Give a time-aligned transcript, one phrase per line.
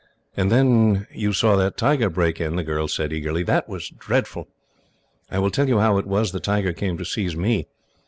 [0.35, 3.43] "And then you saw that tiger break in," the girl said, eagerly.
[3.43, 4.47] "That was dreadful.
[5.29, 7.67] I will tell you how it was the tiger came to seize me.